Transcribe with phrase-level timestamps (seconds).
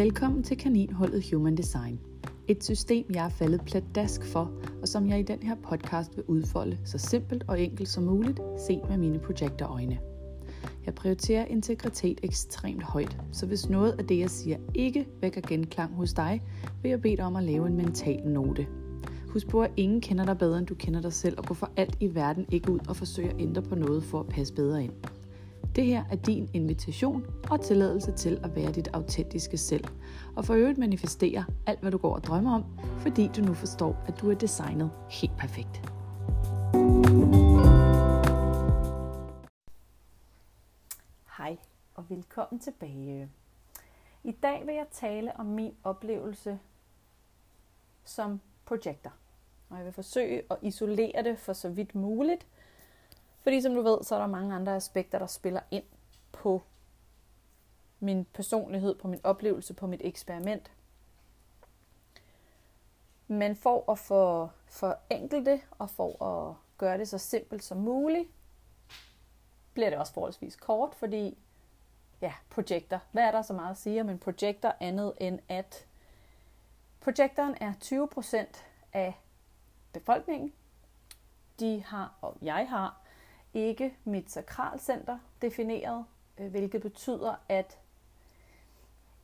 [0.00, 2.00] Velkommen til Kaninholdet Human Design.
[2.48, 4.52] Et system, jeg er faldet pladask for,
[4.82, 8.40] og som jeg i den her podcast vil udfolde så simpelt og enkelt som muligt,
[8.66, 9.98] set med mine projektorøjne.
[10.86, 15.94] Jeg prioriterer integritet ekstremt højt, så hvis noget af det, jeg siger, ikke vækker genklang
[15.94, 16.42] hos dig,
[16.82, 18.66] vil jeg bede dig om at lave en mental note.
[19.28, 21.70] Husk på, at ingen kender dig bedre, end du kender dig selv, og gå for
[21.76, 24.84] alt i verden ikke ud og forsøge at ændre på noget for at passe bedre
[24.84, 24.92] ind.
[25.76, 29.84] Det her er din invitation og tilladelse til at være dit autentiske selv,
[30.36, 32.64] og for øvrigt manifestere alt, hvad du går og drømmer om,
[32.98, 35.82] fordi du nu forstår, at du er designet helt perfekt.
[41.36, 41.56] Hej
[41.94, 43.28] og velkommen tilbage.
[44.24, 46.58] I dag vil jeg tale om min oplevelse
[48.04, 49.10] som projekter.
[49.68, 52.46] Og jeg vil forsøge at isolere det for så vidt muligt,
[53.42, 55.84] fordi som du ved, så er der mange andre aspekter, der spiller ind
[56.32, 56.62] på
[58.00, 60.72] min personlighed, på min oplevelse, på mit eksperiment.
[63.26, 68.28] Men for at få forenkle det, og for at gøre det så simpelt som muligt,
[69.74, 71.38] bliver det også forholdsvis kort, fordi
[72.20, 72.98] ja, projekter.
[73.12, 75.86] Hvad er der så meget at sige om en projekter andet end at
[77.00, 79.20] projekteren er 20% af
[79.92, 80.52] befolkningen.
[81.60, 82.99] De har, og jeg har,
[83.54, 86.04] ikke mit sakralcenter defineret,
[86.38, 87.78] øh, hvilket betyder, at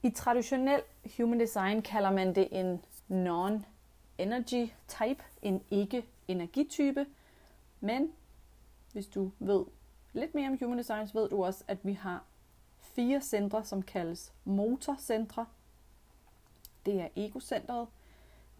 [0.02, 0.82] i traditionel
[1.16, 7.06] human design kalder man det en non-energy type, en ikke-energitype.
[7.80, 8.12] Men
[8.92, 9.64] hvis du ved
[10.12, 12.24] lidt mere om human design, så ved du også, at vi har
[12.80, 15.46] fire centre, som kaldes motorcentre.
[16.86, 17.88] Det er egocentret,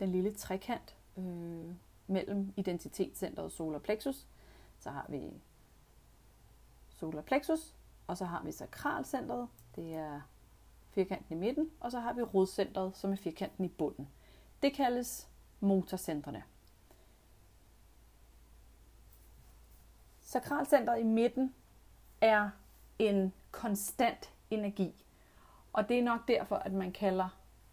[0.01, 1.75] den lille trekant øh,
[2.07, 4.27] mellem identitetscentret solar plexus.
[4.79, 5.31] Så har vi
[7.01, 7.75] solar plexus,
[8.07, 10.21] og så har vi sakralcentret, det er
[10.91, 14.09] firkanten i midten, og så har vi rodcentret, som er firkanten i bunden.
[14.63, 15.29] Det kaldes
[15.61, 16.43] motorcentrene.
[20.21, 21.55] Sakralcentret i midten
[22.21, 22.51] er
[22.99, 25.05] en konstant energi,
[25.73, 27.29] og det er nok derfor, at man kalder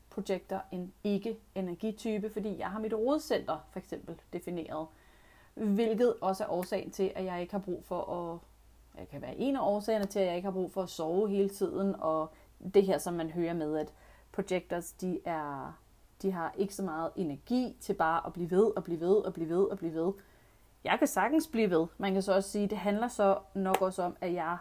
[0.10, 4.88] projekter en ikke-energitype, fordi jeg har mit rodcenter for eksempel defineret,
[5.54, 8.40] hvilket også er årsagen til, at jeg ikke har brug for at
[9.00, 11.30] det kan være en af årsagerne til, at jeg ikke har brug for at sove
[11.30, 12.34] hele tiden, og
[12.74, 13.94] det her, som man hører med, at
[14.32, 15.80] projectors, de, er,
[16.22, 19.34] de har ikke så meget energi til bare at blive ved og blive ved og
[19.34, 20.14] blive ved og blive ved.
[20.84, 21.88] Jeg kan sagtens blive ved.
[21.98, 24.58] Man kan så også sige, at det handler så nok også om, at jeg,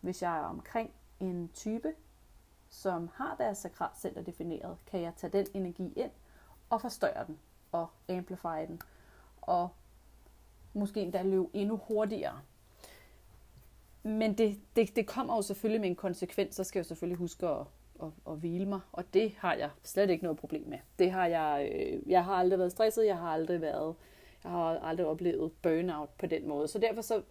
[0.00, 1.92] hvis jeg er omkring en type,
[2.70, 6.10] som har deres sakralcenter defineret, kan jeg tage den energi ind
[6.70, 7.38] og forstørre den
[7.72, 8.80] og amplify den
[9.42, 9.68] og
[10.74, 12.40] måske endda løbe endnu hurtigere
[14.02, 17.18] men det, det, det kommer jo selvfølgelig med en konsekvens, så skal jeg jo selvfølgelig
[17.18, 17.60] huske at,
[18.02, 20.78] at, at hvile mig, og det har jeg slet ikke noget problem med.
[20.98, 23.94] Det har jeg, øh, jeg har aldrig været stresset, jeg har aldrig været,
[24.44, 27.22] jeg har aldrig oplevet burnout på den måde, så derfor så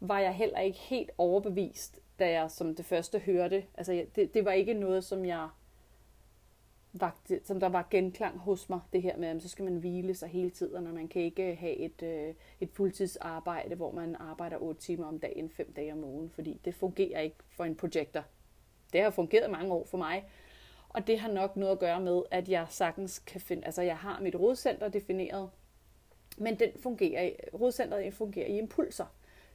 [0.00, 4.44] var jeg heller ikke helt overbevist, da jeg som det første hørte, altså det, det
[4.44, 5.48] var ikke noget, som jeg
[7.44, 10.28] som der var genklang hos mig, det her med, at så skal man hvile sig
[10.28, 14.56] hele tiden, og man kan ikke øh, have et, øh, et fuldtidsarbejde, hvor man arbejder
[14.58, 18.22] 8 timer om dagen, 5 dage om ugen, fordi det fungerer ikke for en projekter.
[18.92, 20.24] Det har fungeret mange år for mig,
[20.88, 23.96] og det har nok noget at gøre med, at jeg sagtens kan finde, altså jeg
[23.96, 25.50] har mit rådcenter defineret,
[26.38, 29.06] men den fungerer, rådcenteret fungerer i impulser.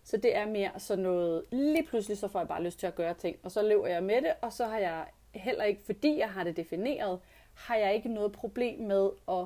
[0.04, 2.96] Så det er mere sådan noget, lige pludselig så får jeg bare lyst til at
[2.96, 6.18] gøre ting, og så løber jeg med det, og så har jeg heller ikke, fordi
[6.18, 7.20] jeg har det defineret,
[7.54, 9.46] har jeg ikke noget problem med at,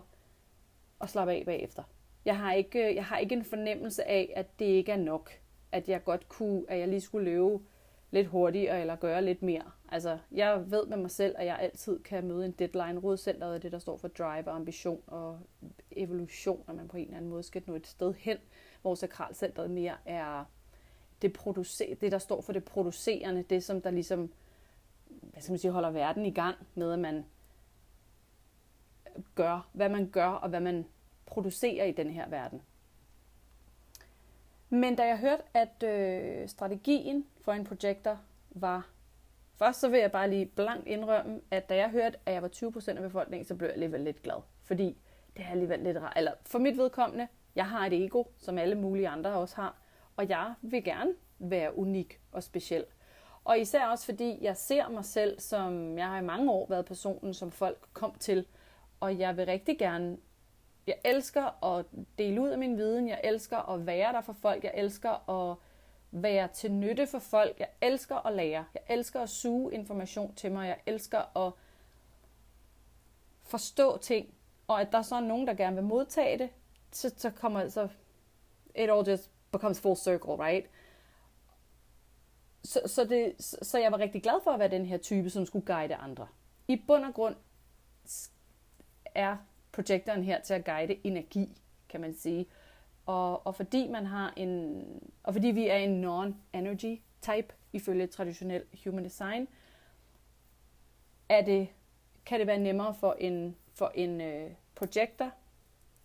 [1.01, 1.83] at slappe af bagefter.
[2.25, 5.31] Jeg har, ikke, jeg har ikke en fornemmelse af, at det ikke er nok.
[5.71, 7.59] At jeg godt kunne, at jeg lige skulle løbe
[8.11, 9.71] lidt hurtigere eller gøre lidt mere.
[9.89, 12.99] Altså, jeg ved med mig selv, at jeg altid kan møde en deadline.
[12.99, 15.39] Rådcenteret er det, der står for drive og ambition og
[15.91, 18.37] evolution, at man på en eller anden måde skal nå et sted hen,
[18.81, 20.45] hvor sakralcenteret mere er
[21.21, 24.31] det, producer, det, der står for det producerende, det som der ligesom
[25.31, 27.25] hvad skal man sige, holder verden i gang med, at man
[29.35, 30.85] gør, hvad man gør, og hvad man
[31.25, 32.61] producerer i den her verden.
[34.69, 38.89] Men da jeg hørte, at øh, strategien for en projektor var...
[39.55, 42.47] Først så vil jeg bare lige blankt indrømme, at da jeg hørte, at jeg var
[42.47, 44.41] 20% af befolkningen, så blev jeg alligevel lidt glad.
[44.63, 44.97] Fordi
[45.37, 46.13] det er alligevel lidt rart.
[46.15, 49.77] Eller for mit vedkommende, jeg har et ego, som alle mulige andre også har.
[50.15, 52.85] Og jeg vil gerne være unik og speciel.
[53.45, 56.85] Og især også fordi jeg ser mig selv som, jeg har i mange år været
[56.85, 58.45] personen, som folk kom til,
[58.99, 60.17] og jeg vil rigtig gerne,
[60.87, 61.85] jeg elsker at
[62.17, 65.57] dele ud af min viden, jeg elsker at være der for folk, jeg elsker at
[66.11, 70.51] være til nytte for folk, jeg elsker at lære, jeg elsker at suge information til
[70.51, 71.53] mig, jeg elsker at
[73.43, 74.33] forstå ting,
[74.67, 76.49] og at der så er nogen, der gerne vil modtage det,
[76.91, 77.87] så, så kommer så
[78.75, 80.69] it all just becomes full circle, right?
[82.63, 85.45] Så, så, det, så jeg var rigtig glad for at være den her type, som
[85.45, 86.27] skulle guide andre.
[86.67, 87.35] I bund og grund
[89.05, 89.37] er
[89.71, 91.57] projektoren her til at guide energi,
[91.89, 92.45] kan man sige.
[93.05, 94.83] Og, og fordi man har en,
[95.23, 99.47] og fordi vi er en non-energy type ifølge traditionel human design,
[101.29, 101.67] er det,
[102.25, 105.31] kan det være nemmere for en, for en øh, projektor,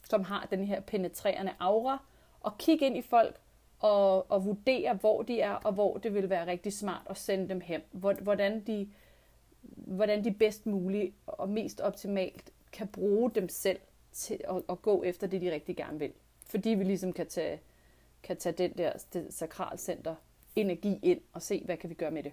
[0.04, 1.98] som har den her penetrerende aura,
[2.46, 3.40] at kigge ind i folk
[3.78, 7.48] og, og vurdere, hvor de er, og hvor det vil være rigtig smart at sende
[7.48, 7.80] dem hen.
[8.20, 8.88] Hvordan de,
[9.76, 13.80] hvordan de bedst muligt og mest optimalt kan bruge dem selv
[14.12, 16.12] til at, at gå efter det, de rigtig gerne vil.
[16.46, 17.60] Fordi vi ligesom kan tage,
[18.22, 20.14] kan tage den der det sakralcenter
[20.56, 22.32] energi ind og se, hvad kan vi gøre med det.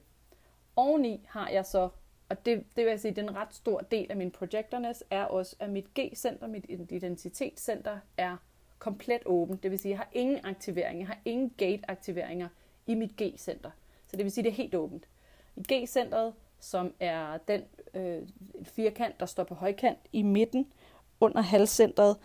[0.76, 1.90] Oveni har jeg så,
[2.30, 5.56] og det, det vil jeg sige, den ret stor del af min projecterness, er også,
[5.60, 8.38] at mit G-center, mit identitetscenter, er
[8.80, 9.58] komplet åben.
[9.64, 12.48] Det vil sige, at jeg har ingen aktivering, jeg har ingen gate-aktiveringer
[12.88, 13.72] i mit G-center.
[14.08, 15.08] Så det vil sige, at det er helt åbent.
[15.56, 17.64] I G-centret, som er den
[17.94, 18.28] øh,
[18.64, 20.74] firkant, der står på højkant i midten
[21.20, 22.18] under halscentret,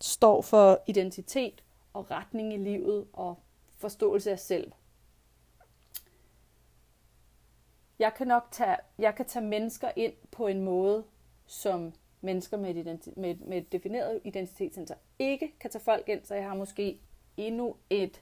[0.00, 3.38] står for identitet og retning i livet og
[3.76, 4.72] forståelse af selv.
[7.98, 11.04] Jeg kan nok tage, jeg kan tage mennesker ind på en måde,
[11.46, 11.92] som
[12.24, 16.34] mennesker med et, identi- med, med et defineret identitetscenter ikke kan tage folk ind, så
[16.34, 17.00] jeg har måske
[17.36, 18.20] endnu et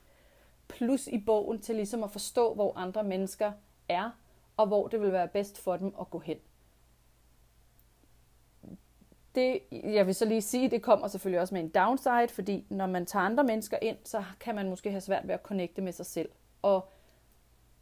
[0.68, 3.52] plus i bogen til ligesom at forstå, hvor andre mennesker
[3.88, 4.10] er,
[4.56, 6.38] og hvor det vil være bedst for dem at gå hen.
[9.34, 12.86] Det, jeg vil så lige sige, det kommer selvfølgelig også med en downside, fordi når
[12.86, 15.92] man tager andre mennesker ind, så kan man måske have svært ved at connecte med
[15.92, 16.28] sig selv.
[16.62, 16.88] Og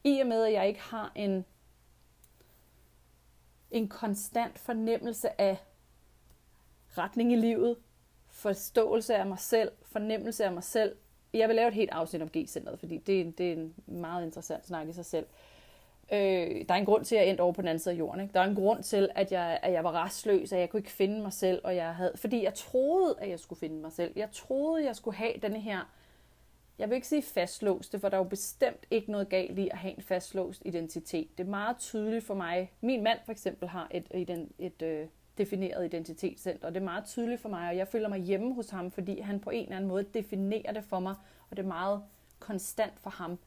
[0.05, 1.45] i og med, at jeg ikke har en,
[3.71, 5.59] en konstant fornemmelse af
[6.99, 7.77] retning i livet,
[8.29, 10.97] forståelse af mig selv, fornemmelse af mig selv.
[11.35, 14.25] Jeg vil lave et helt afsnit om G-centret, fordi det, er, det er en meget
[14.25, 15.27] interessant snak i sig selv.
[16.13, 17.99] Øh, der er en grund til, at jeg endte over på den anden side af
[17.99, 18.21] jorden.
[18.21, 18.35] Ikke?
[18.35, 20.91] Der er en grund til, at jeg, at jeg var restløs, at jeg kunne ikke
[20.91, 24.13] finde mig selv, og jeg havde, fordi jeg troede, at jeg skulle finde mig selv.
[24.17, 25.91] Jeg troede, jeg skulle have denne her,
[26.79, 29.79] jeg vil ikke sige fastlåste, for der er jo bestemt ikke noget galt i at
[29.79, 31.39] have en fastlåst identitet.
[31.39, 32.73] Det er meget tydeligt for mig.
[32.81, 35.07] Min mand for eksempel har et, et, et, et øh,
[35.41, 38.71] defineret identitetscenter, og det er meget tydeligt for mig, og jeg føler mig hjemme hos
[38.71, 41.15] ham, fordi han på en eller anden måde definerer det for mig,
[41.51, 42.03] og det er meget
[42.39, 43.39] konstant for ham.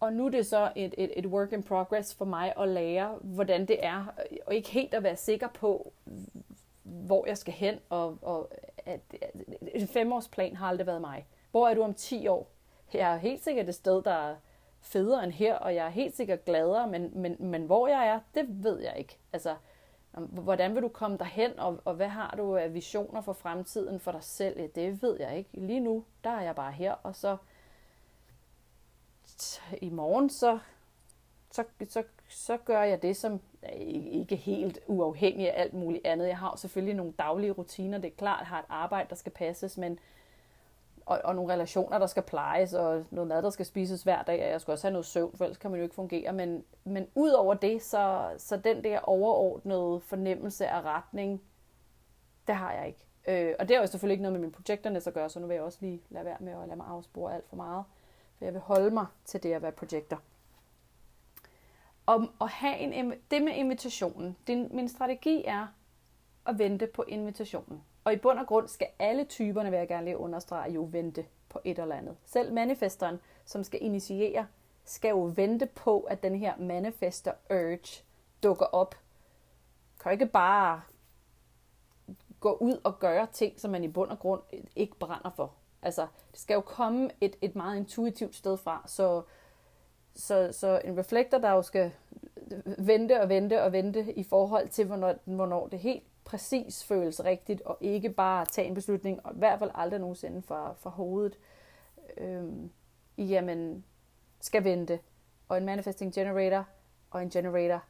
[0.00, 3.18] Og nu er det så et, et, et work in progress for mig at lære,
[3.22, 4.14] hvordan det er,
[4.46, 5.92] og ikke helt at være sikker på,
[6.82, 8.52] hvor jeg skal hen, og, og
[8.86, 9.30] at, at
[9.74, 11.26] en femårsplan har aldrig været mig.
[11.50, 12.50] Hvor er du om 10 år?
[12.94, 14.36] Jeg er helt sikkert et sted, der
[14.82, 18.20] federe end her, og jeg er helt sikkert gladere, men, men, men hvor jeg er,
[18.34, 19.18] det ved jeg ikke.
[19.32, 19.56] Altså,
[20.20, 24.12] hvordan vil du komme derhen, og, og hvad har du af visioner for fremtiden for
[24.12, 24.60] dig selv?
[24.60, 25.50] Ja, det ved jeg ikke.
[25.52, 27.36] Lige nu, der er jeg bare her, og så
[29.80, 30.58] i morgen, så,
[31.50, 33.40] så, så, så gør jeg det, som
[34.12, 36.28] ikke helt uafhængig af alt muligt andet.
[36.28, 39.32] Jeg har selvfølgelig nogle daglige rutiner, det er klart, jeg har et arbejde, der skal
[39.32, 39.98] passes, men
[41.06, 44.44] og, og nogle relationer, der skal plejes, og noget mad, der skal spises hver dag,
[44.44, 46.32] og jeg skal også have noget søvn, for ellers kan man jo ikke fungere.
[46.32, 51.42] Men, men ud over det, så, så den der overordnede fornemmelse af retning,
[52.46, 53.06] det har jeg ikke.
[53.28, 55.46] Øh, og det har jo selvfølgelig ikke noget med mine projekterne at gøre, så nu
[55.46, 57.84] vil jeg også lige lade være med at lade mig afspore alt for meget.
[58.38, 60.16] For jeg vil holde mig til det at være projekter.
[62.06, 64.36] Og at have en, det med invitationen.
[64.46, 65.66] Din, min strategi er
[66.46, 67.82] at vente på invitationen.
[68.04, 71.26] Og i bund og grund skal alle typerne, vil jeg gerne lige understrege, jo vente
[71.48, 72.16] på et eller andet.
[72.24, 74.46] Selv manifesteren, som skal initiere,
[74.84, 78.04] skal jo vente på, at den her manifester urge
[78.42, 78.94] dukker op.
[80.00, 80.82] Kan ikke bare
[82.40, 84.42] gå ud og gøre ting, som man i bund og grund
[84.76, 85.52] ikke brænder for.
[85.82, 89.22] Altså, det skal jo komme et, et meget intuitivt sted fra, så,
[90.14, 91.92] så, så en reflektor, der jo skal
[92.78, 97.62] vente og vente og vente i forhold til, hvornår, hvornår det helt præcis føles rigtigt,
[97.62, 101.38] og ikke bare tage en beslutning, og i hvert fald aldrig nogensinde fra, fra hovedet,
[102.16, 102.70] øhm,
[103.18, 103.84] jamen,
[104.40, 104.98] skal vente.
[105.48, 106.68] Og en manifesting generator
[107.10, 107.84] og en generator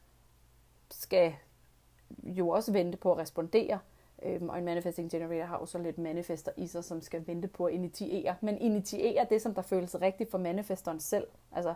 [0.91, 1.33] skal
[2.23, 3.79] jo også vente på at respondere,
[4.23, 7.65] øhm, og en manifesting generator har også lidt manifester i sig, som skal vente på
[7.65, 8.35] at initiere.
[8.41, 11.27] Men initiere det, som der føles rigtigt for manifesteren selv.
[11.51, 11.73] Altså,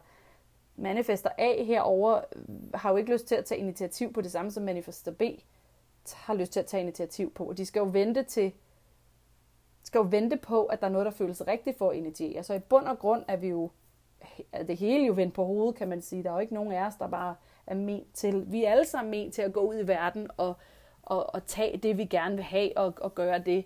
[0.75, 2.43] manifester A herover øh,
[2.73, 5.21] har jo ikke lyst til at tage initiativ på det samme som manifester B
[6.13, 7.45] har lyst til at tage initiativ på.
[7.45, 8.53] Og de skal jo vente til
[9.87, 12.43] skal jo vente på, at der er noget, der føles rigtigt for at initiere.
[12.43, 13.71] Så i bund og grund er vi jo,
[14.51, 16.23] er det hele jo vendt på hovedet, kan man sige.
[16.23, 17.35] Der er jo ikke nogen af os, der bare
[17.67, 18.51] er ment til.
[18.51, 20.55] Vi er alle sammen ment til at gå ud i verden og,
[21.01, 23.65] og, og tage det, vi gerne vil have, og, og gøre det,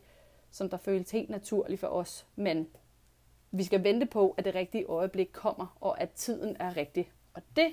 [0.51, 2.25] som der føles helt naturligt for os.
[2.35, 2.67] Men
[3.51, 7.11] vi skal vente på, at det rigtige øjeblik kommer, og at tiden er rigtig.
[7.33, 7.67] Og det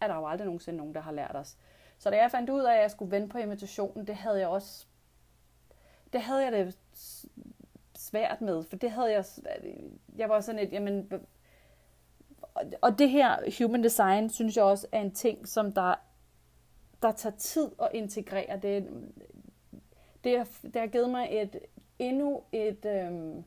[0.00, 1.56] er der jo aldrig nogensinde nogen, der har lært os.
[1.98, 4.48] Så da jeg fandt ud af, at jeg skulle vende på invitationen, det havde jeg
[4.48, 4.86] også
[6.12, 6.76] det havde jeg det
[7.94, 9.24] svært med, for det havde jeg,
[10.16, 11.10] jeg var sådan et, jamen,
[12.82, 15.94] og det her human design, synes jeg også er en ting, som der,
[17.02, 18.60] der tager tid at integrere.
[18.60, 18.88] Det,
[20.24, 21.58] det, har, det har givet mig et,
[21.98, 23.44] endnu et, øhm,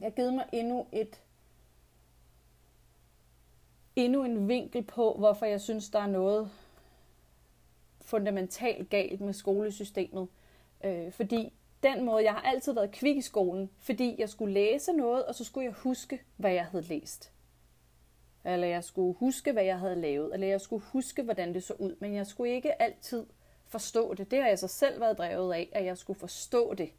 [0.00, 1.22] jeg har givet mig endnu et,
[3.96, 6.50] endnu en vinkel på, hvorfor jeg synes, der er noget
[8.14, 10.28] fundamentalt galt med skolesystemet.
[10.84, 11.52] Øh, fordi
[11.82, 15.34] den måde, jeg har altid været kvik i skolen, fordi jeg skulle læse noget, og
[15.34, 17.32] så skulle jeg huske, hvad jeg havde læst.
[18.44, 21.74] Eller jeg skulle huske, hvad jeg havde lavet, eller jeg skulle huske, hvordan det så
[21.78, 23.26] ud, men jeg skulle ikke altid
[23.66, 24.30] forstå det.
[24.30, 26.90] Det har jeg så selv været drevet af, at jeg skulle forstå det.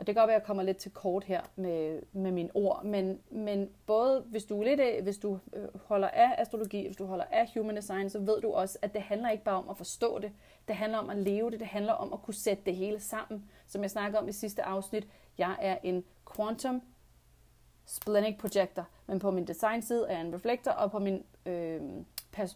[0.00, 2.50] Og det kan godt være, at jeg kommer lidt til kort her med, med mine
[2.54, 6.86] ord, men, men både hvis du, er lidt af, hvis du øh, holder af astrologi,
[6.86, 9.56] hvis du holder af human design, så ved du også, at det handler ikke bare
[9.56, 10.32] om at forstå det,
[10.68, 13.50] det handler om at leve det, det handler om at kunne sætte det hele sammen.
[13.66, 16.04] Som jeg snakkede om i sidste afsnit, jeg er en
[16.36, 16.82] quantum
[17.86, 21.80] splenic projector, men på min design side er jeg en reflektor, og på min øh,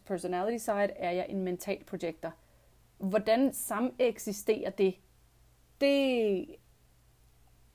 [0.06, 2.32] personality side er jeg en mental projector.
[2.98, 4.94] Hvordan sameksisterer det?
[5.80, 6.46] Det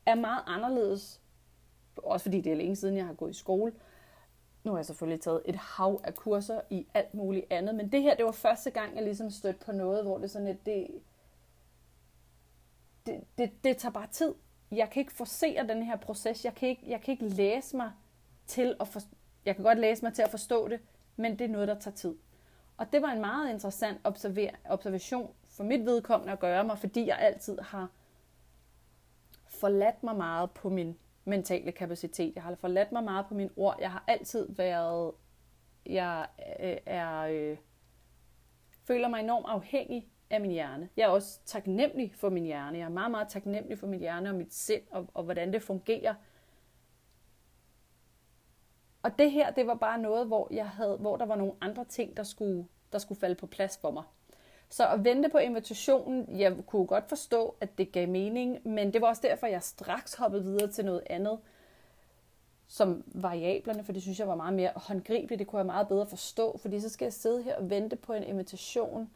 [0.10, 1.22] er meget anderledes,
[1.98, 3.74] også fordi det er længe siden, jeg har gået i skole.
[4.63, 8.01] Nu har jeg selvfølgelig taget et hav af kurser i alt muligt andet, men det
[8.01, 10.88] her, det var første gang, jeg ligesom stødte på noget, hvor det sådan et, det,
[13.06, 14.34] det, det, det tager bare tid.
[14.72, 16.46] Jeg kan ikke forsere den her proces.
[16.46, 17.92] Jeg kan ikke, jeg kan ikke læse mig
[18.48, 19.00] til at for,
[19.46, 20.80] jeg kan godt læse mig til at forstå det,
[21.16, 22.16] men det er noget, der tager tid.
[22.78, 27.08] Og det var en meget interessant observer, observation for mit vedkommende at gøre mig, fordi
[27.08, 27.89] jeg altid har
[29.60, 32.36] forladt mig meget på min mentale kapacitet.
[32.36, 33.78] Jeg har forladt mig meget på mine ord.
[33.80, 35.12] Jeg har altid været,
[35.86, 36.28] jeg
[36.60, 37.58] øh, er, øh,
[38.88, 40.89] føler mig enormt afhængig af min hjerne.
[40.98, 42.78] Jeg er også taknemmelig for min hjerne.
[42.78, 45.63] Jeg er meget, meget taknemmelig for min hjerne og mit sind og, og hvordan det
[45.63, 46.16] fungerer.
[49.04, 51.86] Og det her, det var bare noget, hvor, jeg havde, hvor der var nogle andre
[51.86, 54.04] ting, der skulle, der skulle falde på plads for mig.
[54.70, 59.02] Så at vente på invitationen, jeg kunne godt forstå, at det gav mening, men det
[59.02, 61.40] var også derfor, jeg straks hoppede videre til noget andet,
[62.68, 65.40] som variablerne, for det synes jeg var meget mere håndgribeligt.
[65.40, 68.14] Det kunne jeg meget bedre forstå, fordi så skal jeg sidde her og vente på
[68.14, 69.10] en invitation,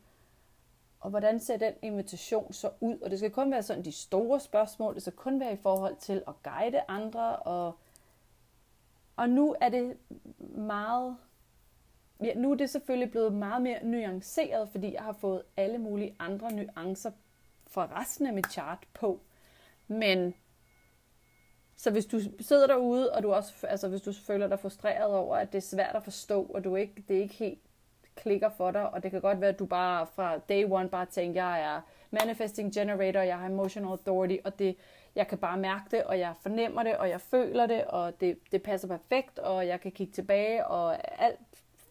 [0.99, 2.99] og hvordan ser den invitation så ud?
[2.99, 5.95] Og det skal kun være sådan de store spørgsmål, det skal kun være i forhold
[5.95, 7.77] til at guide andre, og,
[9.15, 9.97] og nu er det
[10.55, 11.17] meget
[12.25, 16.15] ja, nu er det selvfølgelig blevet meget mere nuanceret, fordi jeg har fået alle mulige
[16.19, 17.11] andre nuancer
[17.67, 19.19] fra resten af mit chart på.
[19.87, 20.33] Men
[21.75, 25.37] så hvis du sidder derude, og du også, altså hvis du føler dig frustreret over,
[25.37, 27.59] at det er svært at forstå, og du ikke, det ikke helt
[28.15, 31.05] klikker for dig, og det kan godt være, at du bare fra day one bare
[31.05, 34.77] tænker, jeg er manifesting generator, jeg har emotional authority, og det,
[35.15, 38.39] jeg kan bare mærke det, og jeg fornemmer det, og jeg føler det, og det,
[38.51, 41.39] det passer perfekt, og jeg kan kigge tilbage, og alt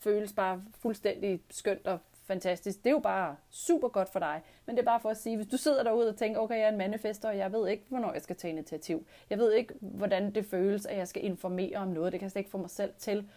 [0.02, 2.78] føles bare fuldstændig skønt og fantastisk.
[2.78, 4.42] Det er jo bare super godt for dig.
[4.66, 6.64] Men det er bare for at sige, hvis du sidder derude og tænker, okay, jeg
[6.64, 9.06] er en manifester, og jeg ved ikke, hvornår jeg skal tage initiativ.
[9.30, 12.12] Jeg ved ikke, hvordan det føles, at jeg skal informere om noget.
[12.12, 13.30] Det kan jeg slet ikke få mig selv til.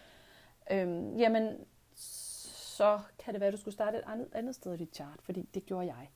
[0.70, 1.56] Øhm, jamen,
[1.94, 5.22] så kan det være, at du skulle starte et andet, andet sted i dit chart,
[5.22, 6.10] fordi det gjorde jeg.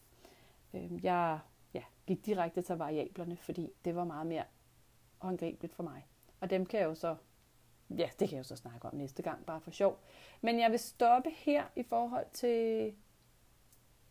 [0.75, 1.39] Øhm, jeg
[1.75, 4.45] ja, gik direkte til variablerne, fordi det var meget mere
[5.19, 6.07] håndgribeligt for mig.
[6.41, 7.17] Og dem kan jeg jo så
[7.99, 9.99] ja, det kan jeg jo så snakke om næste gang, bare for sjov.
[10.41, 12.95] Men jeg vil stoppe her i forhold til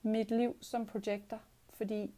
[0.02, 2.14] mit liv som projekter, fordi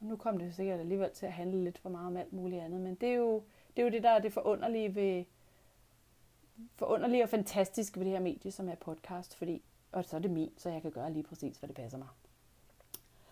[0.00, 2.80] nu kom det sikkert alligevel til at handle lidt for meget om alt muligt andet,
[2.80, 3.42] men det er jo
[3.76, 5.24] det, er jo det der er det forunderlige ved
[6.76, 10.30] forunderlige og fantastisk ved det her medie, som er podcast, fordi, og så er det
[10.30, 12.08] min, så jeg kan gøre lige præcis, hvad det passer mig.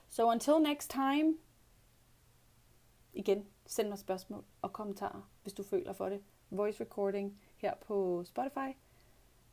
[0.08, 1.34] So until next time,
[3.12, 8.24] igen, send mig spørgsmål og kommentarer, hvis du føler for det voice recording her på
[8.24, 8.76] Spotify,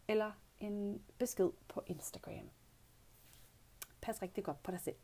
[0.08, 2.50] eller en besked på Instagram.
[4.02, 4.96] Pas rigtig godt på dig selv.